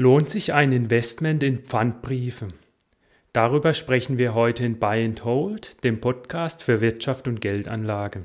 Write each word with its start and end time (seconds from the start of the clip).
Lohnt 0.00 0.30
sich 0.30 0.52
ein 0.52 0.70
Investment 0.70 1.42
in 1.42 1.58
Pfandbriefe? 1.58 2.50
Darüber 3.32 3.74
sprechen 3.74 4.16
wir 4.16 4.32
heute 4.32 4.64
in 4.64 4.78
Buy 4.78 5.04
and 5.04 5.24
Hold, 5.24 5.82
dem 5.82 6.00
Podcast 6.00 6.62
für 6.62 6.80
Wirtschaft 6.80 7.26
und 7.26 7.40
Geldanlage. 7.40 8.24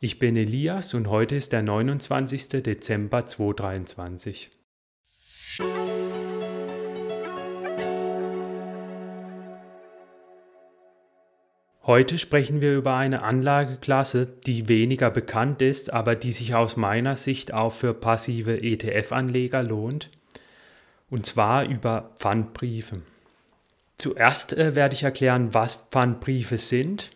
Ich 0.00 0.18
bin 0.18 0.34
Elias 0.34 0.94
und 0.94 1.08
heute 1.08 1.36
ist 1.36 1.52
der 1.52 1.60
29. 1.60 2.62
Dezember 2.62 3.26
2023. 3.26 4.50
Heute 11.82 12.16
sprechen 12.16 12.62
wir 12.62 12.74
über 12.74 12.94
eine 12.94 13.22
Anlageklasse, 13.22 14.24
die 14.46 14.70
weniger 14.70 15.10
bekannt 15.10 15.60
ist, 15.60 15.92
aber 15.92 16.16
die 16.16 16.32
sich 16.32 16.54
aus 16.54 16.78
meiner 16.78 17.18
Sicht 17.18 17.52
auch 17.52 17.74
für 17.74 17.92
passive 17.92 18.62
ETF-Anleger 18.62 19.62
lohnt 19.62 20.08
und 21.14 21.26
zwar 21.26 21.64
über 21.64 22.10
Pfandbriefe. 22.18 23.02
Zuerst 23.94 24.52
äh, 24.52 24.74
werde 24.74 24.96
ich 24.96 25.04
erklären, 25.04 25.54
was 25.54 25.86
Pfandbriefe 25.92 26.58
sind. 26.58 27.12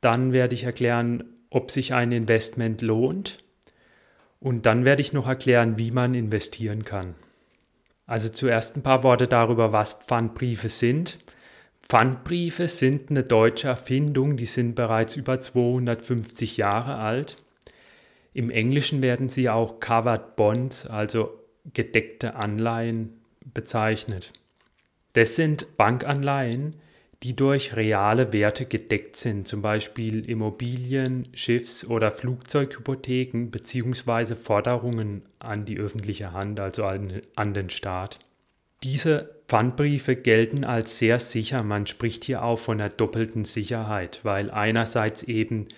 Dann 0.00 0.32
werde 0.32 0.54
ich 0.54 0.64
erklären, 0.64 1.24
ob 1.50 1.70
sich 1.70 1.92
ein 1.92 2.10
Investment 2.10 2.80
lohnt. 2.80 3.44
Und 4.40 4.64
dann 4.64 4.86
werde 4.86 5.02
ich 5.02 5.12
noch 5.12 5.28
erklären, 5.28 5.78
wie 5.78 5.90
man 5.90 6.14
investieren 6.14 6.86
kann. 6.86 7.14
Also 8.06 8.30
zuerst 8.30 8.78
ein 8.78 8.82
paar 8.82 9.02
Worte 9.02 9.28
darüber, 9.28 9.72
was 9.72 9.92
Pfandbriefe 9.92 10.70
sind. 10.70 11.18
Pfandbriefe 11.86 12.66
sind 12.66 13.10
eine 13.10 13.24
deutsche 13.24 13.68
Erfindung, 13.68 14.38
die 14.38 14.46
sind 14.46 14.74
bereits 14.74 15.16
über 15.16 15.38
250 15.38 16.56
Jahre 16.56 16.94
alt. 16.94 17.36
Im 18.32 18.48
Englischen 18.48 19.02
werden 19.02 19.28
sie 19.28 19.50
auch 19.50 19.80
Covered 19.80 20.34
Bonds, 20.36 20.86
also 20.86 21.41
gedeckte 21.72 22.34
Anleihen 22.34 23.20
bezeichnet. 23.52 24.32
Das 25.12 25.36
sind 25.36 25.76
Bankanleihen, 25.76 26.76
die 27.22 27.36
durch 27.36 27.76
reale 27.76 28.32
Werte 28.32 28.66
gedeckt 28.66 29.16
sind, 29.16 29.46
zum 29.46 29.62
Beispiel 29.62 30.28
Immobilien, 30.28 31.28
Schiffs- 31.34 31.86
oder 31.86 32.10
Flugzeughypotheken 32.10 33.50
bzw. 33.50 34.34
Forderungen 34.34 35.22
an 35.38 35.64
die 35.64 35.78
öffentliche 35.78 36.32
Hand, 36.32 36.58
also 36.58 36.84
an, 36.84 37.54
den 37.54 37.70
Staat. 37.70 38.18
Diese 38.82 39.36
Pfandbriefe 39.46 40.16
gelten 40.16 40.64
als 40.64 40.98
sehr 40.98 41.20
sicher. 41.20 41.62
Man 41.62 41.86
spricht 41.86 42.24
hier 42.24 42.42
auch 42.42 42.58
von 42.58 42.80
einer 42.80 42.90
doppelten 42.90 43.44
Sicherheit, 43.44 44.20
weil 44.24 44.50
einerseits 44.50 45.22
eben 45.22 45.68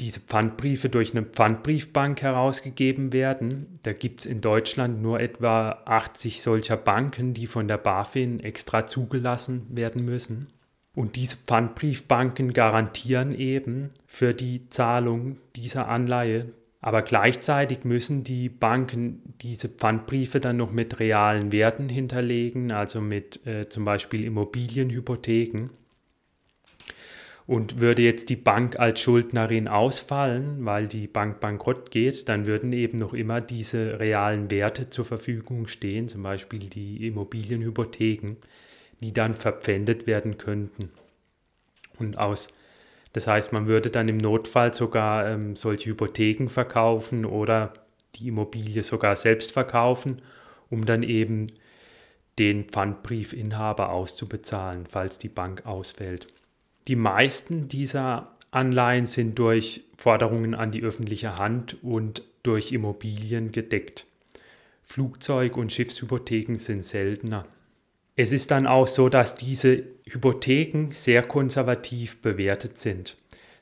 diese 0.00 0.20
Pfandbriefe 0.20 0.88
durch 0.88 1.14
eine 1.14 1.24
Pfandbriefbank 1.24 2.22
herausgegeben 2.22 3.12
werden. 3.12 3.78
Da 3.82 3.92
gibt 3.92 4.20
es 4.20 4.26
in 4.26 4.40
Deutschland 4.40 5.02
nur 5.02 5.20
etwa 5.20 5.82
80 5.84 6.42
solcher 6.42 6.76
Banken, 6.76 7.34
die 7.34 7.46
von 7.46 7.68
der 7.68 7.78
BaFin 7.78 8.40
extra 8.40 8.86
zugelassen 8.86 9.66
werden 9.70 10.04
müssen. 10.04 10.48
Und 10.94 11.16
diese 11.16 11.36
Pfandbriefbanken 11.36 12.52
garantieren 12.52 13.34
eben 13.34 13.90
für 14.06 14.34
die 14.34 14.68
Zahlung 14.70 15.36
dieser 15.54 15.88
Anleihe. 15.88 16.46
Aber 16.80 17.02
gleichzeitig 17.02 17.84
müssen 17.84 18.24
die 18.24 18.48
Banken 18.48 19.34
diese 19.42 19.68
Pfandbriefe 19.68 20.40
dann 20.40 20.56
noch 20.56 20.72
mit 20.72 20.98
realen 20.98 21.52
Werten 21.52 21.90
hinterlegen, 21.90 22.72
also 22.72 23.02
mit 23.02 23.46
äh, 23.46 23.68
zum 23.68 23.84
Beispiel 23.84 24.24
Immobilienhypotheken. 24.24 25.68
Und 27.50 27.80
würde 27.80 28.02
jetzt 28.02 28.28
die 28.28 28.36
Bank 28.36 28.78
als 28.78 29.00
Schuldnerin 29.00 29.66
ausfallen, 29.66 30.64
weil 30.64 30.86
die 30.86 31.08
Bank 31.08 31.40
bankrott 31.40 31.90
geht, 31.90 32.28
dann 32.28 32.46
würden 32.46 32.72
eben 32.72 32.96
noch 32.96 33.12
immer 33.12 33.40
diese 33.40 33.98
realen 33.98 34.52
Werte 34.52 34.88
zur 34.88 35.04
Verfügung 35.04 35.66
stehen, 35.66 36.08
zum 36.08 36.22
Beispiel 36.22 36.60
die 36.60 37.08
Immobilienhypotheken, 37.08 38.36
die 39.00 39.12
dann 39.12 39.34
verpfändet 39.34 40.06
werden 40.06 40.38
könnten. 40.38 40.92
Und 41.98 42.18
aus, 42.18 42.54
das 43.14 43.26
heißt, 43.26 43.52
man 43.52 43.66
würde 43.66 43.90
dann 43.90 44.08
im 44.08 44.18
Notfall 44.18 44.72
sogar 44.72 45.26
ähm, 45.26 45.56
solche 45.56 45.90
Hypotheken 45.90 46.48
verkaufen 46.48 47.24
oder 47.24 47.74
die 48.14 48.28
Immobilie 48.28 48.84
sogar 48.84 49.16
selbst 49.16 49.50
verkaufen, 49.50 50.22
um 50.68 50.86
dann 50.86 51.02
eben 51.02 51.48
den 52.38 52.68
Pfandbriefinhaber 52.68 53.90
auszubezahlen, 53.90 54.86
falls 54.88 55.18
die 55.18 55.28
Bank 55.28 55.66
ausfällt. 55.66 56.28
Die 56.88 56.96
meisten 56.96 57.68
dieser 57.68 58.34
Anleihen 58.50 59.06
sind 59.06 59.38
durch 59.38 59.84
Forderungen 59.96 60.54
an 60.54 60.72
die 60.72 60.82
öffentliche 60.82 61.36
Hand 61.36 61.76
und 61.82 62.24
durch 62.42 62.72
Immobilien 62.72 63.52
gedeckt. 63.52 64.06
Flugzeug- 64.82 65.56
und 65.56 65.72
Schiffshypotheken 65.72 66.58
sind 66.58 66.84
seltener. 66.84 67.46
Es 68.16 68.32
ist 68.32 68.50
dann 68.50 68.66
auch 68.66 68.86
so, 68.86 69.08
dass 69.08 69.34
diese 69.34 69.84
Hypotheken 70.08 70.92
sehr 70.92 71.22
konservativ 71.22 72.20
bewertet 72.20 72.78
sind. 72.78 73.16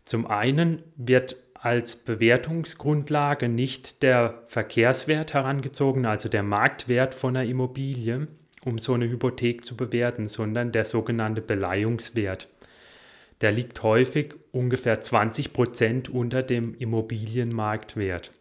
Zum 0.05 0.27
einen 0.27 0.83
wird 0.97 1.37
als 1.53 1.97
Bewertungsgrundlage 1.97 3.49
nicht 3.49 4.03
der 4.03 4.43
Verkehrswert 4.47 5.35
herangezogen, 5.35 6.07
also 6.07 6.29
der 6.29 6.43
Marktwert 6.43 7.15
von 7.15 7.37
einer 7.37 7.49
Immobilie, 7.49 8.29
um 8.65 8.79
so 8.79 8.95
eine 8.95 9.09
Hypothek 9.09 9.65
zu 9.65 9.77
bewerten, 9.77 10.29
sondern 10.29 10.73
der 10.73 10.85
sogenannte 10.85 11.43
Beleihungswert 11.43 12.49
der 13.41 13.53
liegt 13.53 13.83
häufig 13.83 14.35
ungefähr 14.53 15.01
20 15.01 15.53
Prozent 15.53 16.09
unter 16.09 16.43
dem 16.43 16.75
Immobilienmarktwert. 16.75 18.33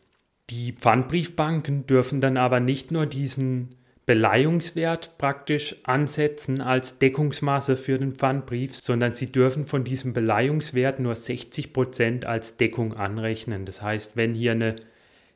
Die 0.49 0.71
Pfandbriefbanken 0.73 1.85
dürfen 1.87 2.21
dann 2.21 2.37
aber 2.37 2.59
nicht 2.59 2.91
nur 2.91 3.05
diesen 3.05 3.69
Beleihungswert 4.05 5.17
praktisch 5.17 5.75
ansetzen 5.83 6.61
als 6.61 6.97
Deckungsmasse 6.97 7.75
für 7.75 7.97
den 7.97 8.13
Pfandbrief, 8.13 8.73
sondern 8.73 9.13
sie 9.13 9.33
dürfen 9.33 9.67
von 9.67 9.83
diesem 9.83 10.13
Beleihungswert 10.13 11.01
nur 11.01 11.13
60 11.13 11.73
Prozent 11.73 12.25
als 12.25 12.55
Deckung 12.55 12.93
anrechnen. 12.93 13.65
Das 13.65 13.81
heißt, 13.81 14.15
wenn 14.15 14.33
hier 14.33 14.53
eine 14.53 14.77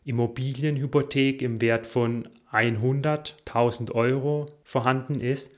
Immobilienhypothek 0.06 1.42
im 1.42 1.60
Wert 1.60 1.86
von 1.86 2.30
100.000 2.54 3.92
Euro 3.92 4.46
vorhanden 4.64 5.20
ist, 5.20 5.52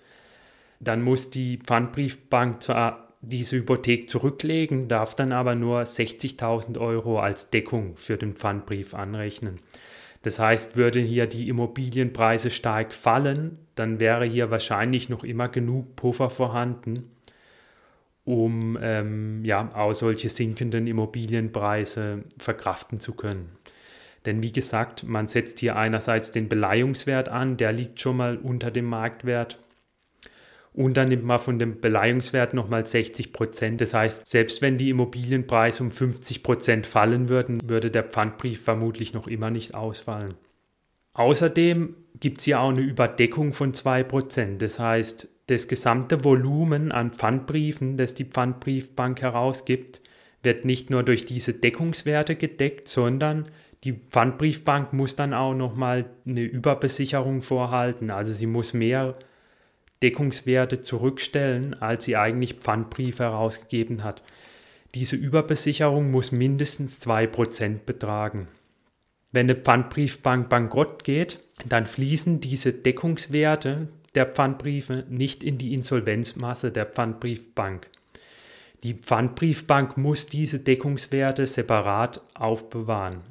dann 0.79 1.03
muss 1.03 1.29
die 1.29 1.57
Pfandbriefbank 1.57 2.63
zwar 2.63 3.02
diese 3.25 3.55
Hypothek 3.55 4.09
zurücklegen, 4.09 4.89
darf 4.89 5.15
dann 5.15 5.31
aber 5.31 5.55
nur 5.55 5.81
60.000 5.81 6.77
Euro 6.79 7.19
als 7.19 7.49
Deckung 7.49 7.95
für 7.95 8.17
den 8.17 8.35
Pfandbrief 8.35 8.93
anrechnen. 8.93 9.59
Das 10.23 10.39
heißt, 10.39 10.75
würden 10.75 11.05
hier 11.05 11.25
die 11.25 11.47
Immobilienpreise 11.47 12.49
stark 12.49 12.93
fallen, 12.93 13.57
dann 13.75 13.99
wäre 13.99 14.25
hier 14.25 14.51
wahrscheinlich 14.51 15.09
noch 15.09 15.23
immer 15.23 15.47
genug 15.49 15.95
Puffer 15.95 16.29
vorhanden, 16.29 17.11
um 18.25 18.77
ähm, 18.81 19.43
ja, 19.43 19.73
auch 19.73 19.93
solche 19.93 20.29
sinkenden 20.29 20.87
Immobilienpreise 20.87 22.23
verkraften 22.37 22.99
zu 22.99 23.13
können. 23.13 23.49
Denn 24.25 24.43
wie 24.43 24.51
gesagt, 24.53 25.03
man 25.03 25.27
setzt 25.27 25.59
hier 25.59 25.75
einerseits 25.75 26.31
den 26.31 26.47
Beleihungswert 26.47 27.29
an, 27.29 27.57
der 27.57 27.73
liegt 27.73 27.99
schon 27.99 28.17
mal 28.17 28.37
unter 28.37 28.71
dem 28.71 28.85
Marktwert 28.85 29.59
und 30.73 30.97
dann 30.97 31.09
nimmt 31.09 31.23
man 31.23 31.39
von 31.39 31.59
dem 31.59 31.79
Beleihungswert 31.79 32.53
nochmal 32.53 32.85
60 32.85 33.31
Prozent. 33.31 33.79
Das 33.81 33.93
heißt, 33.93 34.25
selbst 34.27 34.61
wenn 34.61 34.77
die 34.77 34.89
Immobilienpreise 34.89 35.83
um 35.83 35.91
50 35.91 36.41
Prozent 36.43 36.87
fallen 36.87 37.29
würden, 37.29 37.59
würde 37.69 37.91
der 37.91 38.03
Pfandbrief 38.03 38.63
vermutlich 38.63 39.13
noch 39.13 39.27
immer 39.27 39.51
nicht 39.51 39.75
ausfallen. 39.75 40.33
Außerdem 41.13 41.95
gibt 42.19 42.39
es 42.39 42.45
hier 42.45 42.59
auch 42.59 42.69
eine 42.69 42.81
Überdeckung 42.81 43.53
von 43.53 43.73
2 43.73 44.03
Prozent. 44.03 44.61
Das 44.63 44.79
heißt, 44.79 45.29
das 45.47 45.67
gesamte 45.67 46.23
Volumen 46.23 46.91
an 46.91 47.11
Pfandbriefen, 47.11 47.97
das 47.97 48.15
die 48.15 48.25
Pfandbriefbank 48.25 49.21
herausgibt, 49.21 50.01
wird 50.41 50.65
nicht 50.65 50.89
nur 50.89 51.03
durch 51.03 51.25
diese 51.25 51.53
Deckungswerte 51.53 52.35
gedeckt, 52.35 52.87
sondern 52.87 53.45
die 53.83 53.93
Pfandbriefbank 53.93 54.93
muss 54.93 55.15
dann 55.15 55.33
auch 55.33 55.53
nochmal 55.53 56.05
eine 56.25 56.41
Überbesicherung 56.41 57.41
vorhalten. 57.41 58.09
Also 58.09 58.31
sie 58.31 58.47
muss 58.47 58.73
mehr 58.73 59.15
Deckungswerte 60.03 60.81
zurückstellen, 60.81 61.81
als 61.81 62.03
sie 62.03 62.17
eigentlich 62.17 62.55
Pfandbriefe 62.55 63.23
herausgegeben 63.23 64.03
hat. 64.03 64.21
Diese 64.93 65.15
Überbesicherung 65.15 66.11
muss 66.11 66.31
mindestens 66.31 66.99
2% 67.01 67.79
betragen. 67.85 68.47
Wenn 69.31 69.49
eine 69.49 69.55
Pfandbriefbank 69.55 70.49
bankrott 70.49 71.03
geht, 71.03 71.39
dann 71.67 71.87
fließen 71.87 72.39
diese 72.41 72.73
Deckungswerte 72.73 73.87
der 74.13 74.27
Pfandbriefe 74.27 75.05
nicht 75.09 75.43
in 75.43 75.57
die 75.57 75.73
Insolvenzmasse 75.73 76.71
der 76.71 76.85
Pfandbriefbank. 76.85 77.87
Die 78.83 78.93
Pfandbriefbank 78.93 79.97
muss 79.97 80.27
diese 80.27 80.59
Deckungswerte 80.59 81.47
separat 81.47 82.21
aufbewahren. 82.35 83.21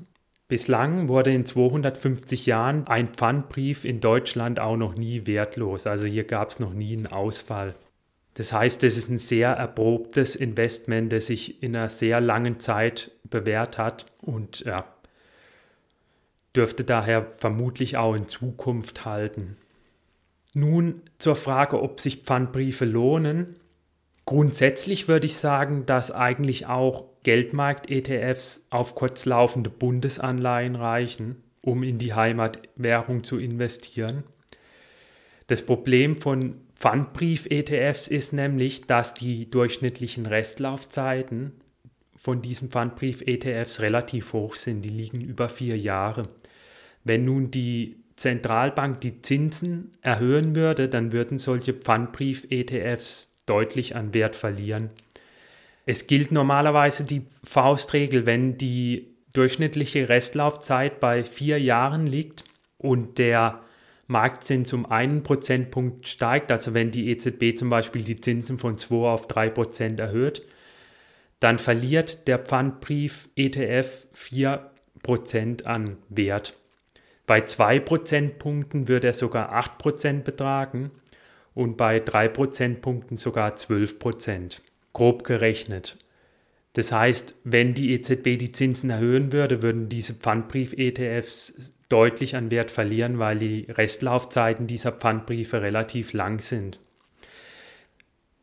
Bislang 0.52 1.08
wurde 1.08 1.32
in 1.32 1.46
250 1.46 2.44
Jahren 2.44 2.86
ein 2.86 3.08
Pfandbrief 3.08 3.86
in 3.86 4.02
Deutschland 4.02 4.60
auch 4.60 4.76
noch 4.76 4.94
nie 4.94 5.26
wertlos. 5.26 5.86
Also 5.86 6.04
hier 6.04 6.24
gab 6.24 6.50
es 6.50 6.58
noch 6.58 6.74
nie 6.74 6.94
einen 6.94 7.06
Ausfall. 7.06 7.74
Das 8.34 8.52
heißt, 8.52 8.84
es 8.84 8.98
ist 8.98 9.08
ein 9.08 9.16
sehr 9.16 9.48
erprobtes 9.52 10.36
Investment, 10.36 11.10
das 11.10 11.28
sich 11.28 11.62
in 11.62 11.74
einer 11.74 11.88
sehr 11.88 12.20
langen 12.20 12.60
Zeit 12.60 13.12
bewährt 13.24 13.78
hat 13.78 14.04
und 14.20 14.60
ja, 14.66 14.84
dürfte 16.54 16.84
daher 16.84 17.32
vermutlich 17.38 17.96
auch 17.96 18.14
in 18.14 18.28
Zukunft 18.28 19.06
halten. 19.06 19.56
Nun 20.52 21.00
zur 21.16 21.36
Frage, 21.36 21.82
ob 21.82 21.98
sich 21.98 22.24
Pfandbriefe 22.24 22.84
lohnen. 22.84 23.56
Grundsätzlich 24.26 25.08
würde 25.08 25.24
ich 25.24 25.38
sagen, 25.38 25.86
dass 25.86 26.10
eigentlich 26.10 26.66
auch 26.66 27.11
Geldmarkt-ETFs 27.22 28.66
auf 28.70 28.94
kurzlaufende 28.94 29.70
Bundesanleihen 29.70 30.76
reichen, 30.76 31.42
um 31.60 31.82
in 31.82 31.98
die 31.98 32.14
Heimatwährung 32.14 33.24
zu 33.24 33.38
investieren. 33.38 34.24
Das 35.46 35.64
Problem 35.64 36.16
von 36.16 36.56
Pfandbrief-ETFs 36.76 38.08
ist 38.08 38.32
nämlich, 38.32 38.82
dass 38.82 39.14
die 39.14 39.50
durchschnittlichen 39.50 40.26
Restlaufzeiten 40.26 41.52
von 42.16 42.42
diesen 42.42 42.70
Pfandbrief-ETFs 42.70 43.80
relativ 43.80 44.32
hoch 44.32 44.56
sind. 44.56 44.82
Die 44.82 44.88
liegen 44.88 45.20
über 45.20 45.48
vier 45.48 45.78
Jahre. 45.78 46.28
Wenn 47.04 47.24
nun 47.24 47.50
die 47.50 48.02
Zentralbank 48.16 49.00
die 49.00 49.22
Zinsen 49.22 49.92
erhöhen 50.02 50.54
würde, 50.54 50.88
dann 50.88 51.12
würden 51.12 51.38
solche 51.38 51.72
Pfandbrief-ETFs 51.72 53.32
deutlich 53.46 53.96
an 53.96 54.14
Wert 54.14 54.36
verlieren. 54.36 54.90
Es 55.84 56.06
gilt 56.06 56.30
normalerweise 56.30 57.04
die 57.04 57.26
Faustregel, 57.44 58.26
wenn 58.26 58.56
die 58.56 59.16
durchschnittliche 59.32 60.08
Restlaufzeit 60.08 61.00
bei 61.00 61.24
vier 61.24 61.60
Jahren 61.60 62.06
liegt 62.06 62.44
und 62.78 63.18
der 63.18 63.60
Marktzins 64.06 64.72
um 64.72 64.86
einen 64.86 65.22
Prozentpunkt 65.22 66.06
steigt, 66.06 66.52
also 66.52 66.74
wenn 66.74 66.90
die 66.90 67.10
EZB 67.10 67.56
zum 67.56 67.70
Beispiel 67.70 68.02
die 68.02 68.20
Zinsen 68.20 68.58
von 68.58 68.78
2 68.78 68.94
auf 69.08 69.26
3 69.26 69.48
Prozent 69.50 70.00
erhöht, 70.00 70.42
dann 71.40 71.58
verliert 71.58 72.28
der 72.28 72.38
Pfandbrief 72.38 73.28
ETF 73.34 74.06
4 74.12 74.70
Prozent 75.02 75.66
an 75.66 75.96
Wert. 76.08 76.56
Bei 77.26 77.40
2 77.40 77.80
Prozentpunkten 77.80 78.86
wird 78.86 79.04
er 79.04 79.14
sogar 79.14 79.52
8 79.52 79.78
Prozent 79.78 80.24
betragen 80.24 80.90
und 81.54 81.76
bei 81.76 81.98
3 81.98 82.28
Prozentpunkten 82.28 83.16
sogar 83.16 83.56
12 83.56 83.98
Prozent, 83.98 84.62
grob 84.92 85.24
gerechnet. 85.24 85.98
Das 86.74 86.90
heißt, 86.90 87.34
wenn 87.44 87.74
die 87.74 87.92
EZB 87.92 88.38
die 88.38 88.52
Zinsen 88.52 88.90
erhöhen 88.90 89.32
würde, 89.32 89.62
würden 89.62 89.88
diese 89.88 90.14
Pfandbrief-ETFs 90.14 91.74
deutlich 91.88 92.36
an 92.36 92.50
Wert 92.50 92.70
verlieren, 92.70 93.18
weil 93.18 93.36
die 93.36 93.66
Restlaufzeiten 93.68 94.66
dieser 94.66 94.92
Pfandbriefe 94.92 95.60
relativ 95.60 96.14
lang 96.14 96.40
sind. 96.40 96.80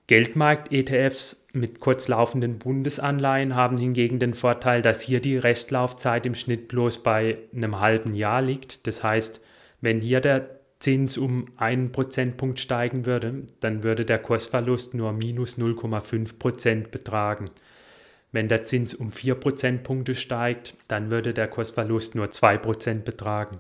Geldmarkt-ETFs 0.06 1.46
mit 1.54 1.80
kurzlaufenden 1.80 2.60
Bundesanleihen 2.60 3.56
haben 3.56 3.78
hingegen 3.78 4.20
den 4.20 4.34
Vorteil, 4.34 4.82
dass 4.82 5.02
hier 5.02 5.20
die 5.22 5.38
Restlaufzeit 5.38 6.26
im 6.26 6.36
Schnitt 6.36 6.68
bloß 6.68 7.04
bei 7.04 7.38
einem 7.56 7.80
halben 7.80 8.16
Jahr 8.16 8.42
liegt. 8.42 8.86
Das 8.88 9.04
heißt, 9.04 9.42
wenn 9.82 10.02
hier 10.02 10.22
der 10.22 10.59
Zins 10.80 11.18
um 11.18 11.46
einen 11.58 11.92
Prozentpunkt 11.92 12.60
steigen 12.60 13.06
würde, 13.06 13.44
dann 13.60 13.84
würde 13.84 14.06
der 14.06 14.20
Kursverlust 14.20 14.94
nur 14.94 15.12
minus 15.12 15.58
0,5 15.58 16.40
Prozent 16.40 16.92
betragen. 16.92 17.50
Wenn 18.32 18.48
der 18.48 18.64
Zins 18.64 18.94
um 18.94 19.12
4 19.12 19.36
Prozentpunkte 19.36 20.16
steigt, 20.16 20.76
dann 20.88 21.12
würde 21.12 21.34
der 21.34 21.48
Kursverlust 21.48 22.16
nur 22.16 22.32
2 22.32 22.58
Prozent 22.58 23.04
betragen. 23.06 23.60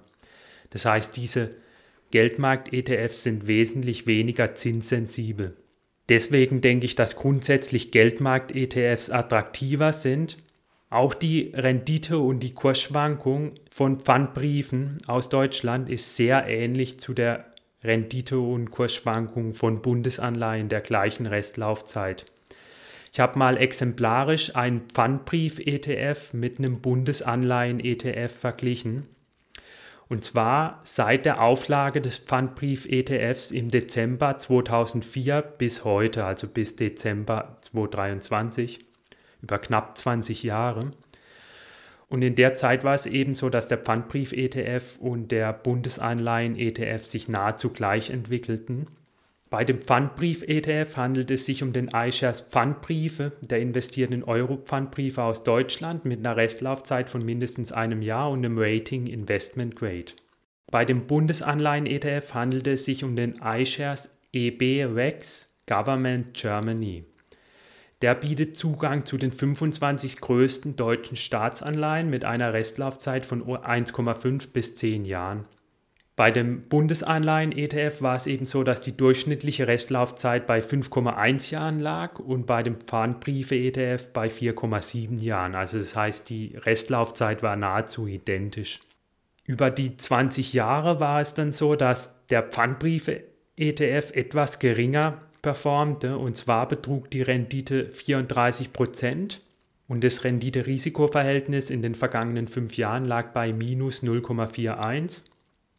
Das 0.70 0.86
heißt, 0.86 1.18
diese 1.18 1.52
Geldmarkt-ETFs 2.12 3.24
sind 3.24 3.48
wesentlich 3.48 4.08
weniger 4.08 4.56
zinssensibel. 4.56 5.56
Deswegen 6.08 6.62
denke 6.62 6.86
ich, 6.86 6.96
dass 6.96 7.16
grundsätzlich 7.16 7.92
Geldmarkt-ETFs 7.92 9.10
attraktiver 9.10 9.94
sind 9.94 10.38
auch 10.90 11.14
die 11.14 11.52
Rendite 11.54 12.18
und 12.18 12.40
die 12.40 12.54
Kursschwankung 12.54 13.54
von 13.70 14.00
Pfandbriefen 14.00 14.98
aus 15.06 15.30
Deutschland 15.30 15.90
ist 15.90 16.16
sehr 16.16 16.48
ähnlich 16.48 17.00
zu 17.00 17.14
der 17.14 17.46
Rendite 17.84 18.40
und 18.40 18.72
Kursschwankung 18.72 19.54
von 19.54 19.82
Bundesanleihen 19.82 20.68
der 20.68 20.82
gleichen 20.82 21.28
Restlaufzeit. 21.28 22.26
Ich 23.14 23.20
habe 23.20 23.40
mal 23.40 23.58
exemplarisch 23.58 24.56
einen 24.56 24.82
Pfandbrief-ETF 24.82 26.34
mit 26.34 26.60
einem 26.60 26.82
Bundesanleihen-ETF 26.82 28.32
verglichen. 28.32 29.08
Und 30.10 30.26
zwar 30.26 30.82
seit 30.84 31.26
der 31.26 31.42
Auflage 31.42 32.02
des 32.02 32.18
Pfandbrief-ETFs 32.18 33.52
im 33.52 33.70
Dezember 33.70 34.38
2004 34.38 35.42
bis 35.42 35.86
heute, 35.86 36.26
also 36.26 36.48
bis 36.48 36.76
Dezember 36.76 37.58
2023 37.62 38.89
über 39.42 39.60
knapp 39.60 39.98
20 39.98 40.44
Jahre. 40.44 40.92
Und 42.10 42.24
in 42.24 42.36
der 42.36 42.56
Zeit 42.56 42.84
war 42.84 42.96
es 42.96 43.06
eben 43.06 43.34
so, 43.34 43.50
dass 43.50 43.68
der 43.68 43.78
Pfandbrief-ETF 43.78 44.98
und 45.00 45.32
der 45.32 45.54
Bundesanleihen-ETF 45.54 47.06
sich 47.06 47.30
nahezu 47.30 47.70
gleich 47.70 48.10
entwickelten. 48.10 48.88
Bei 49.52 49.64
dem 49.64 49.82
Pfandbrief-ETF 49.82 50.96
handelt 50.96 51.32
es 51.32 51.46
sich 51.46 51.64
um 51.64 51.74
den 51.74 51.90
iShares 51.90 52.42
Pfandbriefe, 52.42 53.32
der 53.42 53.60
investiert 53.60 54.12
in 54.12 54.24
Euro-Pfandbriefe 54.24 55.24
aus 55.24 55.44
Deutschland 55.44 56.06
mit 56.06 56.20
einer 56.20 56.38
Restlaufzeit 56.38 57.10
von 57.10 57.26
mindestens 57.26 57.72
einem 57.72 58.02
Jahr 58.02 58.30
und 58.30 58.40
einem 58.40 58.58
Rating 58.60 59.08
Investment 59.08 59.76
Grade. 59.76 60.14
Bei 60.72 60.86
dem 60.86 61.08
Bundesanleihen-ETF 61.08 62.34
handelt 62.36 62.68
es 62.68 62.86
sich 62.86 63.04
um 63.04 63.16
den 63.16 63.40
iShares 63.44 64.16
EB 64.34 64.86
REX 64.86 65.52
Government 65.66 66.36
Germany. 66.36 67.06
Der 68.02 68.16
bietet 68.16 68.58
Zugang 68.58 69.06
zu 69.06 69.18
den 69.18 69.32
25 69.32 70.22
größten 70.22 70.78
deutschen 70.78 71.18
Staatsanleihen 71.18 72.10
mit 72.10 72.24
einer 72.24 72.54
Restlaufzeit 72.54 73.26
von 73.26 73.44
1,5 73.44 74.52
bis 74.54 74.76
10 74.76 75.04
Jahren. 75.04 75.46
Bei 76.16 76.32
dem 76.32 76.64
Bundesanleihen-ETF 76.64 78.02
war 78.02 78.16
es 78.16 78.28
eben 78.28 78.46
so, 78.46 78.64
dass 78.64 78.82
die 78.82 78.96
durchschnittliche 78.96 79.68
Restlaufzeit 79.68 80.48
bei 80.48 80.60
5,1 80.60 81.52
Jahren 81.52 81.80
lag 81.80 82.20
und 82.20 82.46
bei 82.46 82.62
dem 82.62 82.76
Pfandbriefe-ETF 82.76 84.08
bei 84.12 84.28
4,7 84.28 85.20
Jahren. 85.20 85.56
Also 85.56 85.78
das 85.78 85.96
heißt, 85.96 86.30
die 86.30 86.58
Restlaufzeit 86.58 87.42
war 87.42 87.56
nahezu 87.56 88.06
identisch. 88.06 88.82
Über 89.46 89.72
die 89.72 89.96
20 89.96 90.52
Jahre 90.52 91.00
war 91.00 91.22
es 91.22 91.36
dann 91.36 91.54
so, 91.54 91.76
dass 91.76 92.26
der 92.28 92.44
Pfandbriefe-ETF 92.44 94.12
etwas 94.12 94.60
geringer 94.60 95.22
performte. 95.42 96.18
Und 96.18 96.38
zwar 96.38 96.68
betrug 96.68 97.10
die 97.12 97.22
Rendite 97.22 97.90
34 97.92 98.74
Prozent 98.74 99.42
und 99.88 100.04
das 100.04 100.24
Rendite-Risiko-Verhältnis 100.24 101.70
in 101.70 101.82
den 101.82 101.96
vergangenen 101.96 102.48
fünf 102.48 102.78
Jahren 102.78 103.06
lag 103.06 103.32
bei 103.32 103.52
minus 103.52 104.04
0,41. 104.04 105.24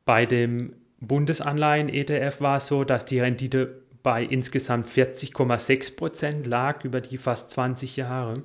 Bei 0.04 0.26
dem 0.26 0.72
Bundesanleihen-ETF 1.00 2.40
war 2.40 2.56
es 2.58 2.66
so, 2.66 2.84
dass 2.84 3.06
die 3.06 3.20
Rendite 3.20 3.82
bei 4.02 4.24
insgesamt 4.24 4.86
40,6 4.86 5.96
Prozent 5.96 6.46
lag 6.46 6.84
über 6.84 7.00
die 7.00 7.18
fast 7.18 7.50
20 7.50 7.96
Jahre 7.96 8.42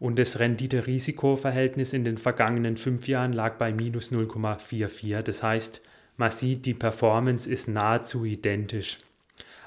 und 0.00 0.18
das 0.18 0.38
Rendite-Risiko-Verhältnis 0.38 1.92
in 1.92 2.04
den 2.04 2.16
vergangenen 2.16 2.76
fünf 2.76 3.06
Jahren 3.06 3.34
lag 3.34 3.56
bei 3.56 3.72
minus 3.72 4.10
0,44. 4.10 5.22
Das 5.22 5.42
heißt, 5.42 5.82
man 6.16 6.30
sieht, 6.30 6.66
die 6.66 6.74
Performance 6.74 7.48
ist 7.48 7.68
nahezu 7.68 8.24
identisch. 8.24 8.98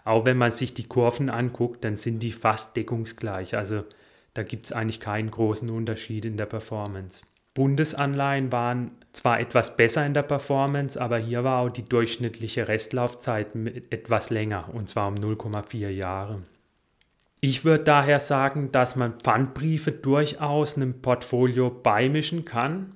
Auch 0.04 0.26
wenn 0.26 0.38
man 0.38 0.52
sich 0.52 0.74
die 0.74 0.88
Kurven 0.88 1.30
anguckt, 1.30 1.84
dann 1.84 1.96
sind 1.96 2.20
die 2.20 2.32
fast 2.32 2.76
deckungsgleich. 2.76 3.56
Also 3.56 3.84
da 4.34 4.44
gibt 4.44 4.66
es 4.66 4.72
eigentlich 4.72 5.00
keinen 5.00 5.32
großen 5.32 5.70
Unterschied 5.70 6.26
in 6.26 6.38
der 6.38 6.46
Performance. 6.46 7.22
Bundesanleihen 7.54 8.52
waren 8.52 8.92
zwar 9.12 9.40
etwas 9.40 9.78
besser 9.78 10.06
in 10.06 10.16
der 10.16 10.24
Performance, 10.24 11.00
aber 11.00 11.20
hier 11.20 11.44
war 11.44 11.62
auch 11.62 11.70
die 11.70 11.88
durchschnittliche 11.88 12.68
Restlaufzeit 12.68 13.56
etwas 13.92 14.32
länger, 14.32 14.70
und 14.74 14.90
zwar 14.90 15.08
um 15.08 15.16
0,4 15.16 15.90
Jahre. 15.90 16.42
Ich 17.42 17.64
würde 17.64 17.84
daher 17.84 18.20
sagen, 18.20 18.72
dass 18.72 18.96
man 18.96 19.20
Pfandbriefe 19.20 19.92
durchaus 19.92 20.78
einem 20.78 21.02
Portfolio 21.02 21.70
beimischen 21.70 22.46
kann. 22.46 22.94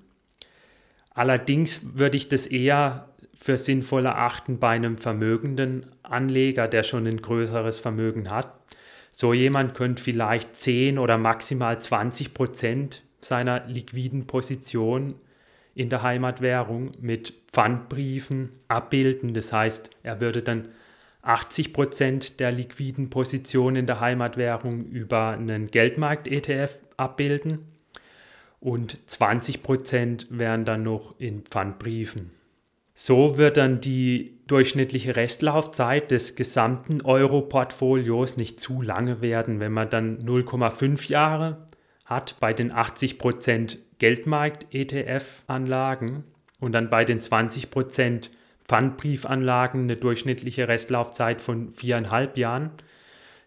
Allerdings 1.14 1.82
würde 2.00 2.18
ich 2.18 2.30
das 2.30 2.48
eher 2.48 3.10
für 3.40 3.58
sinnvoll 3.58 4.06
erachten 4.06 4.60
bei 4.60 4.70
einem 4.70 4.98
vermögenden 4.98 5.86
Anleger, 6.04 6.68
der 6.68 6.84
schon 6.84 7.08
ein 7.08 7.22
größeres 7.22 7.80
Vermögen 7.80 8.30
hat. 8.30 8.52
So 9.12 9.34
jemand 9.34 9.76
könnte 9.76 10.04
vielleicht 10.04 10.56
10 10.58 10.98
oder 10.98 11.18
maximal 11.18 11.80
20 11.80 12.34
Prozent 12.34 13.04
seiner 13.22 13.66
liquiden 13.68 14.28
Position 14.28 15.16
in 15.76 15.90
der 15.90 16.02
Heimatwährung 16.02 16.92
mit 17.00 17.34
Pfandbriefen 17.52 18.50
abbilden. 18.68 19.34
Das 19.34 19.54
heißt, 19.54 19.92
er 20.04 20.20
würde 20.20 20.42
dann 20.42 20.70
80 21.22 21.74
Prozent 21.74 22.40
der 22.40 22.52
liquiden 22.52 23.10
Position 23.10 23.76
in 23.76 23.86
der 23.86 24.00
Heimatwährung 24.00 24.86
über 24.86 25.30
einen 25.30 25.68
Geldmarkt-ETF 25.68 26.80
abbilden 26.96 27.60
und 28.60 29.10
20 29.10 29.62
Prozent 29.62 30.28
wären 30.30 30.66
dann 30.66 30.84
noch 30.84 31.20
in 31.20 31.44
Pfandbriefen. 31.44 32.37
So 33.00 33.38
wird 33.38 33.58
dann 33.58 33.80
die 33.80 34.40
durchschnittliche 34.48 35.16
Restlaufzeit 35.16 36.10
des 36.10 36.36
gesamten 36.36 37.02
Euro-Portfolios 37.02 38.38
nicht 38.38 38.60
zu 38.60 38.82
lange 38.82 39.22
werden, 39.22 39.60
wenn 39.60 39.72
man 39.72 39.92
dann 39.92 40.18
0,5 40.26 41.08
Jahre 41.08 41.68
hat 42.06 42.38
bei 42.40 42.54
den 42.54 42.74
80% 42.74 43.78
Geldmarkt-ETF-Anlagen 44.00 46.24
und 46.60 46.72
dann 46.72 46.90
bei 46.90 47.06
den 47.06 47.22
20% 47.22 48.32
Pfandbriefanlagen 48.68 49.84
eine 49.84 49.98
durchschnittliche 49.98 50.68
Restlaufzeit 50.68 51.40
von 51.40 51.76
viereinhalb 51.76 52.36
Jahren, 52.36 52.72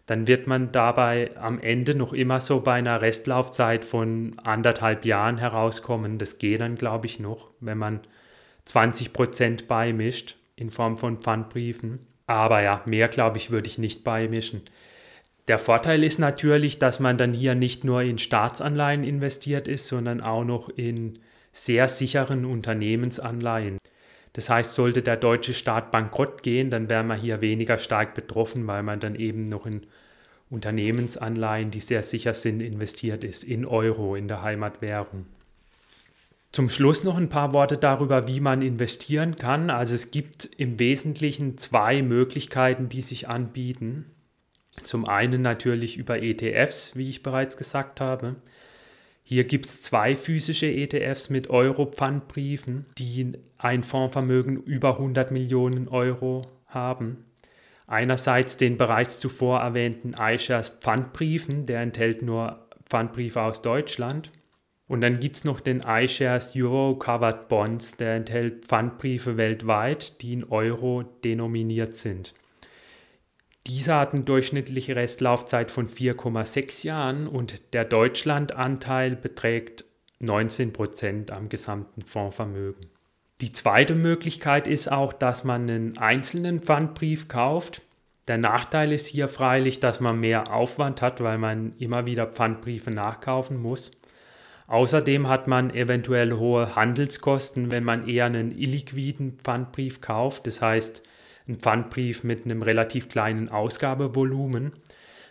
dann 0.05 0.27
wird 0.27 0.47
man 0.47 0.71
dabei 0.71 1.35
am 1.35 1.59
Ende 1.59 1.93
noch 1.93 2.13
immer 2.13 2.39
so 2.39 2.61
bei 2.61 2.75
einer 2.75 3.01
Restlaufzeit 3.01 3.83
von 3.83 4.39
anderthalb 4.41 5.03
Jahren 5.03 5.37
herauskommen. 5.37 6.19
Das 6.19 6.37
geht 6.37 6.61
dann, 6.61 6.75
glaube 6.75 7.07
ich, 7.07 7.19
noch, 7.19 7.49
wenn 7.59 7.77
man 7.77 7.99
20 8.65 9.13
Prozent 9.13 9.67
beimischt 9.67 10.37
in 10.55 10.71
Form 10.71 10.97
von 10.97 11.17
Pfandbriefen. 11.17 11.99
Aber 12.27 12.61
ja, 12.61 12.81
mehr, 12.85 13.07
glaube 13.07 13.37
ich, 13.37 13.51
würde 13.51 13.67
ich 13.67 13.77
nicht 13.77 14.03
beimischen. 14.03 14.61
Der 15.47 15.59
Vorteil 15.59 16.03
ist 16.03 16.19
natürlich, 16.19 16.79
dass 16.79 16.99
man 16.99 17.17
dann 17.17 17.33
hier 17.33 17.55
nicht 17.55 17.83
nur 17.83 18.01
in 18.03 18.17
Staatsanleihen 18.17 19.03
investiert 19.03 19.67
ist, 19.67 19.87
sondern 19.87 20.21
auch 20.21 20.43
noch 20.43 20.69
in 20.69 21.19
sehr 21.51 21.87
sicheren 21.87 22.45
Unternehmensanleihen. 22.45 23.77
Das 24.33 24.49
heißt, 24.49 24.75
sollte 24.75 25.01
der 25.01 25.17
deutsche 25.17 25.53
Staat 25.53 25.91
bankrott 25.91 26.41
gehen, 26.43 26.69
dann 26.69 26.89
wäre 26.89 27.03
man 27.03 27.19
hier 27.19 27.41
weniger 27.41 27.77
stark 27.77 28.13
betroffen, 28.13 28.65
weil 28.67 28.83
man 28.83 28.99
dann 28.99 29.15
eben 29.15 29.49
noch 29.49 29.65
in 29.65 29.81
Unternehmensanleihen, 30.49 31.71
die 31.71 31.79
sehr 31.79 32.03
sicher 32.03 32.33
sind, 32.33 32.61
investiert 32.61 33.23
ist, 33.23 33.43
in 33.43 33.65
Euro, 33.65 34.15
in 34.15 34.27
der 34.27 34.41
Heimatwährung. 34.41 35.25
Zum 36.51 36.67
Schluss 36.67 37.05
noch 37.05 37.17
ein 37.17 37.29
paar 37.29 37.53
Worte 37.53 37.77
darüber, 37.77 38.27
wie 38.27 38.41
man 38.41 38.61
investieren 38.61 39.37
kann. 39.37 39.69
Also 39.69 39.95
es 39.95 40.11
gibt 40.11 40.45
im 40.57 40.79
Wesentlichen 40.79 41.57
zwei 41.57 42.01
Möglichkeiten, 42.01 42.89
die 42.89 43.01
sich 43.01 43.29
anbieten. 43.29 44.05
Zum 44.83 45.05
einen 45.05 45.41
natürlich 45.41 45.97
über 45.97 46.21
ETFs, 46.21 46.95
wie 46.95 47.09
ich 47.09 47.23
bereits 47.23 47.55
gesagt 47.55 48.01
habe. 48.01 48.35
Hier 49.23 49.45
gibt 49.45 49.67
es 49.67 49.81
zwei 49.81 50.15
physische 50.15 50.65
ETFs 50.65 51.29
mit 51.29 51.49
Euro-Pfandbriefen, 51.49 52.85
die 52.97 53.33
ein 53.57 53.83
Fondsvermögen 53.83 54.61
über 54.61 54.97
100 54.97 55.31
Millionen 55.31 55.87
Euro 55.87 56.41
haben. 56.67 57.17
Einerseits 57.87 58.57
den 58.57 58.77
bereits 58.77 59.19
zuvor 59.19 59.59
erwähnten 59.61 60.15
iShares 60.19 60.69
Pfandbriefen, 60.69 61.65
der 61.65 61.81
enthält 61.81 62.23
nur 62.23 62.67
Pfandbriefe 62.89 63.41
aus 63.41 63.61
Deutschland. 63.61 64.31
Und 64.91 64.99
dann 64.99 65.21
gibt 65.21 65.37
es 65.37 65.45
noch 65.45 65.61
den 65.61 65.83
iShares 65.87 66.53
Euro 66.53 66.97
Covered 66.97 67.47
Bonds, 67.47 67.95
der 67.95 68.13
enthält 68.15 68.65
Pfandbriefe 68.65 69.37
weltweit, 69.37 70.21
die 70.21 70.33
in 70.33 70.43
Euro 70.43 71.03
denominiert 71.23 71.95
sind. 71.95 72.33
Dieser 73.67 74.01
hat 74.01 74.13
eine 74.13 74.23
durchschnittliche 74.23 74.97
Restlaufzeit 74.97 75.71
von 75.71 75.87
4,6 75.87 76.85
Jahren 76.85 77.27
und 77.27 77.73
der 77.73 77.85
Deutschlandanteil 77.85 79.15
beträgt 79.15 79.85
19 80.19 80.73
Prozent 80.73 81.31
am 81.31 81.47
gesamten 81.47 82.01
Fondsvermögen. 82.01 82.87
Die 83.39 83.53
zweite 83.53 83.95
Möglichkeit 83.95 84.67
ist 84.67 84.91
auch, 84.91 85.13
dass 85.13 85.45
man 85.45 85.69
einen 85.69 85.97
einzelnen 85.99 86.61
Pfandbrief 86.61 87.29
kauft. 87.29 87.81
Der 88.27 88.37
Nachteil 88.37 88.91
ist 88.91 89.07
hier 89.07 89.29
freilich, 89.29 89.79
dass 89.79 90.01
man 90.01 90.19
mehr 90.19 90.53
Aufwand 90.53 91.01
hat, 91.01 91.21
weil 91.23 91.37
man 91.37 91.77
immer 91.77 92.05
wieder 92.05 92.27
Pfandbriefe 92.27 92.91
nachkaufen 92.91 93.55
muss. 93.55 93.91
Außerdem 94.71 95.27
hat 95.27 95.47
man 95.49 95.75
eventuell 95.75 96.31
hohe 96.31 96.77
Handelskosten, 96.77 97.71
wenn 97.71 97.83
man 97.83 98.07
eher 98.07 98.23
einen 98.23 98.57
illiquiden 98.57 99.33
Pfandbrief 99.33 99.99
kauft. 99.99 100.47
Das 100.47 100.61
heißt, 100.61 101.03
ein 101.49 101.57
Pfandbrief 101.57 102.23
mit 102.23 102.45
einem 102.45 102.61
relativ 102.61 103.09
kleinen 103.09 103.49
Ausgabevolumen. 103.49 104.71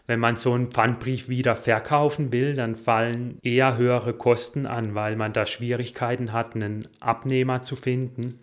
Wenn 0.07 0.21
man 0.21 0.37
so 0.37 0.53
einen 0.53 0.71
Pfandbrief 0.71 1.31
wieder 1.31 1.57
verkaufen 1.57 2.35
will, 2.35 2.55
dann 2.55 2.77
fallen 2.77 3.39
eher 3.43 3.79
höhere 3.79 4.13
Kosten 4.13 4.67
an, 4.67 4.95
weil 4.95 5.17
man 5.17 5.33
da 5.33 5.47
Schwierigkeiten 5.47 6.35
hat, 6.35 6.55
einen 6.55 6.87
Abnehmer 7.01 7.63
zu 7.63 7.77
finden. 7.77 8.41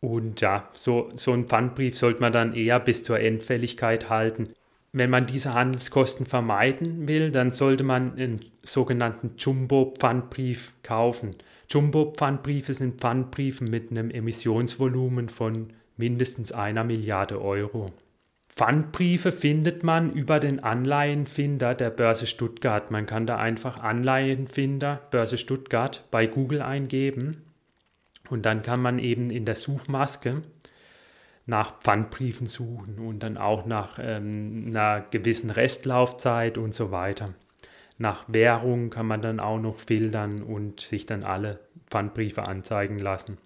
Und 0.00 0.40
ja, 0.40 0.68
so, 0.72 1.08
so 1.14 1.34
einen 1.34 1.46
Pfandbrief 1.46 1.96
sollte 1.96 2.20
man 2.20 2.32
dann 2.32 2.52
eher 2.52 2.80
bis 2.80 3.04
zur 3.04 3.20
Endfälligkeit 3.20 4.10
halten. 4.10 4.48
Wenn 4.92 5.08
man 5.08 5.26
diese 5.26 5.54
Handelskosten 5.54 6.26
vermeiden 6.26 7.08
will, 7.08 7.30
dann 7.30 7.50
sollte 7.50 7.82
man 7.82 8.12
einen 8.12 8.44
sogenannten 8.62 9.32
Jumbo-Pfandbrief 9.38 10.74
kaufen. 10.82 11.36
Jumbo-Pfandbriefe 11.70 12.74
sind 12.74 13.00
Pfandbriefe 13.00 13.64
mit 13.64 13.90
einem 13.90 14.10
Emissionsvolumen 14.10 15.30
von 15.30 15.72
mindestens 15.96 16.52
einer 16.52 16.84
Milliarde 16.84 17.40
Euro. 17.40 17.90
Pfandbriefe 18.54 19.32
findet 19.32 19.82
man 19.82 20.12
über 20.12 20.38
den 20.38 20.62
Anleihenfinder 20.62 21.74
der 21.74 21.88
Börse 21.88 22.26
Stuttgart. 22.26 22.90
Man 22.90 23.06
kann 23.06 23.26
da 23.26 23.38
einfach 23.38 23.82
Anleihenfinder 23.82 25.00
Börse 25.10 25.38
Stuttgart 25.38 26.04
bei 26.10 26.26
Google 26.26 26.60
eingeben 26.60 27.38
und 28.28 28.44
dann 28.44 28.62
kann 28.62 28.82
man 28.82 28.98
eben 28.98 29.30
in 29.30 29.46
der 29.46 29.56
Suchmaske 29.56 30.42
nach 31.46 31.80
Pfandbriefen 31.80 32.46
suchen 32.46 32.98
und 32.98 33.22
dann 33.22 33.36
auch 33.36 33.66
nach 33.66 33.98
ähm, 34.00 34.66
einer 34.68 35.04
gewissen 35.10 35.50
Restlaufzeit 35.50 36.56
und 36.58 36.74
so 36.74 36.90
weiter. 36.90 37.34
Nach 37.98 38.24
Währung 38.28 38.90
kann 38.90 39.06
man 39.06 39.22
dann 39.22 39.40
auch 39.40 39.58
noch 39.58 39.76
filtern 39.76 40.42
und 40.42 40.80
sich 40.80 41.06
dann 41.06 41.24
alle 41.24 41.60
Pfandbriefe 41.90 42.42
anzeigen 42.42 42.98
lassen. 42.98 43.38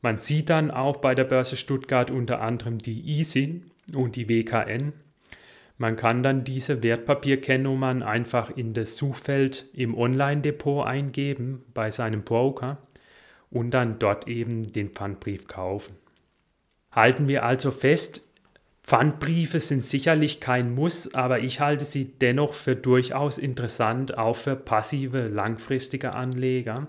Man 0.00 0.18
sieht 0.18 0.50
dann 0.50 0.70
auch 0.70 0.96
bei 0.96 1.14
der 1.14 1.24
Börse 1.24 1.56
Stuttgart 1.56 2.10
unter 2.10 2.40
anderem 2.40 2.78
die 2.78 3.20
ISIN 3.20 3.64
und 3.94 4.16
die 4.16 4.28
WKN. 4.28 4.92
Man 5.78 5.96
kann 5.96 6.22
dann 6.22 6.44
diese 6.44 6.82
Wertpapierkennnummern 6.82 8.02
einfach 8.02 8.50
in 8.56 8.74
das 8.74 8.96
Suchfeld 8.96 9.66
im 9.72 9.96
Online-Depot 9.96 10.86
eingeben 10.86 11.64
bei 11.72 11.90
seinem 11.90 12.22
Broker 12.22 12.78
und 13.50 13.70
dann 13.70 13.98
dort 13.98 14.28
eben 14.28 14.72
den 14.72 14.90
Pfandbrief 14.90 15.46
kaufen. 15.46 15.96
Halten 16.92 17.26
wir 17.26 17.44
also 17.44 17.70
fest, 17.70 18.22
Pfandbriefe 18.82 19.60
sind 19.60 19.84
sicherlich 19.84 20.40
kein 20.40 20.74
Muss, 20.74 21.14
aber 21.14 21.40
ich 21.40 21.60
halte 21.60 21.84
sie 21.84 22.04
dennoch 22.04 22.54
für 22.54 22.76
durchaus 22.76 23.38
interessant, 23.38 24.18
auch 24.18 24.36
für 24.36 24.56
passive, 24.56 25.28
langfristige 25.28 26.14
Anleger. 26.14 26.88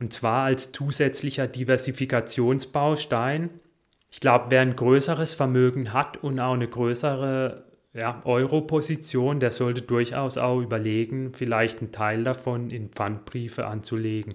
Und 0.00 0.12
zwar 0.12 0.44
als 0.44 0.72
zusätzlicher 0.72 1.46
Diversifikationsbaustein. 1.46 3.50
Ich 4.10 4.20
glaube, 4.20 4.46
wer 4.48 4.62
ein 4.62 4.74
größeres 4.74 5.34
Vermögen 5.34 5.92
hat 5.92 6.16
und 6.16 6.40
auch 6.40 6.54
eine 6.54 6.66
größere 6.66 7.64
ja, 7.92 8.20
Euro-Position, 8.24 9.40
der 9.40 9.52
sollte 9.52 9.82
durchaus 9.82 10.36
auch 10.36 10.60
überlegen, 10.60 11.32
vielleicht 11.34 11.80
einen 11.80 11.92
Teil 11.92 12.24
davon 12.24 12.70
in 12.70 12.88
Pfandbriefe 12.88 13.66
anzulegen. 13.66 14.34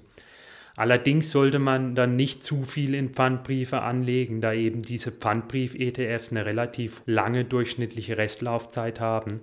Allerdings 0.77 1.31
sollte 1.31 1.59
man 1.59 1.95
dann 1.95 2.17
nicht 2.17 2.43
zu 2.43 2.63
viel 2.63 2.95
in 2.95 3.09
Pfandbriefe 3.09 3.81
anlegen, 3.81 4.41
da 4.41 4.51
eben 4.51 4.81
diese 4.81 5.11
Pfandbrief-ETFs 5.11 6.31
eine 6.31 6.45
relativ 6.45 7.01
lange 7.05 7.45
durchschnittliche 7.45 8.17
Restlaufzeit 8.17 8.99
haben. 8.99 9.39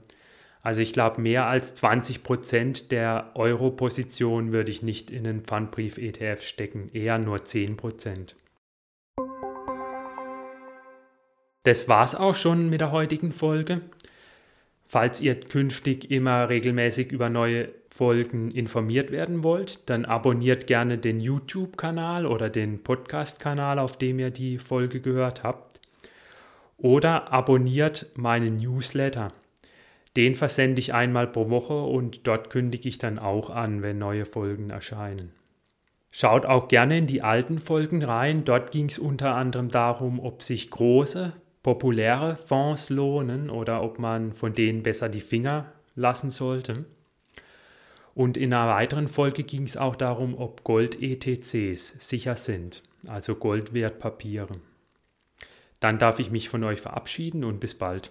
Also 0.60 0.82
ich 0.82 0.92
glaube, 0.92 1.20
mehr 1.22 1.46
als 1.46 1.74
20 1.74 2.22
Prozent 2.22 2.92
der 2.92 3.32
Euro-Position 3.34 4.52
würde 4.52 4.70
ich 4.70 4.82
nicht 4.82 5.10
in 5.10 5.26
einen 5.26 5.42
Pfandbrief-ETF 5.42 6.42
stecken, 6.42 6.90
eher 6.92 7.18
nur 7.18 7.44
10 7.44 7.76
Prozent. 7.76 8.36
Das 11.64 11.88
war's 11.88 12.14
auch 12.14 12.34
schon 12.34 12.68
mit 12.70 12.80
der 12.80 12.92
heutigen 12.92 13.32
Folge. 13.32 13.80
Falls 14.86 15.20
ihr 15.22 15.40
künftig 15.40 16.10
immer 16.10 16.48
regelmäßig 16.48 17.10
über 17.10 17.30
neue 17.30 17.70
Folgen 17.94 18.50
informiert 18.50 19.10
werden 19.10 19.44
wollt, 19.44 19.88
dann 19.90 20.06
abonniert 20.06 20.66
gerne 20.66 20.96
den 20.96 21.20
YouTube-Kanal 21.20 22.24
oder 22.24 22.48
den 22.48 22.82
Podcast-Kanal, 22.82 23.78
auf 23.78 23.98
dem 23.98 24.18
ihr 24.18 24.30
die 24.30 24.58
Folge 24.58 25.00
gehört 25.00 25.42
habt. 25.42 25.78
Oder 26.78 27.32
abonniert 27.32 28.06
meinen 28.14 28.56
Newsletter. 28.56 29.32
Den 30.16 30.34
versende 30.34 30.80
ich 30.80 30.94
einmal 30.94 31.26
pro 31.26 31.50
Woche 31.50 31.74
und 31.82 32.26
dort 32.26 32.48
kündige 32.48 32.88
ich 32.88 32.96
dann 32.96 33.18
auch 33.18 33.50
an, 33.50 33.82
wenn 33.82 33.98
neue 33.98 34.24
Folgen 34.24 34.70
erscheinen. 34.70 35.32
Schaut 36.10 36.46
auch 36.46 36.68
gerne 36.68 36.96
in 36.98 37.06
die 37.06 37.22
alten 37.22 37.58
Folgen 37.58 38.02
rein. 38.02 38.44
Dort 38.44 38.72
ging 38.72 38.86
es 38.86 38.98
unter 38.98 39.34
anderem 39.34 39.68
darum, 39.68 40.18
ob 40.18 40.42
sich 40.42 40.70
große, 40.70 41.34
populäre 41.62 42.38
Fonds 42.46 42.88
lohnen 42.88 43.50
oder 43.50 43.82
ob 43.82 43.98
man 43.98 44.32
von 44.32 44.54
denen 44.54 44.82
besser 44.82 45.08
die 45.10 45.20
Finger 45.20 45.72
lassen 45.94 46.30
sollte. 46.30 46.86
Und 48.14 48.36
in 48.36 48.52
einer 48.52 48.72
weiteren 48.72 49.08
Folge 49.08 49.42
ging 49.42 49.64
es 49.64 49.76
auch 49.76 49.96
darum, 49.96 50.36
ob 50.36 50.64
Gold-ETCs 50.64 51.94
sicher 51.98 52.36
sind, 52.36 52.82
also 53.06 53.34
Goldwertpapiere. 53.34 54.60
Dann 55.80 55.98
darf 55.98 56.18
ich 56.18 56.30
mich 56.30 56.48
von 56.48 56.62
euch 56.62 56.80
verabschieden 56.80 57.42
und 57.42 57.58
bis 57.58 57.74
bald. 57.74 58.10